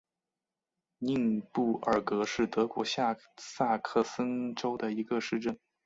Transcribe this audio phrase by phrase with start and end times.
[0.97, 5.59] 宁布尔格是德国下萨克森州的一个市镇。